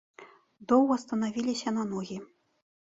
Доўга 0.71 0.95
станавіліся 1.05 1.77
на 1.81 1.89
ногі. 1.95 2.23